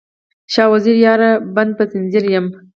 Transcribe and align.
شاه 0.53 0.69
وزیره 0.73 0.99
یاره، 1.07 1.29
بنده 1.55 1.73
په 1.77 1.83
ځنځیر 1.91 2.23
یم 2.33 2.45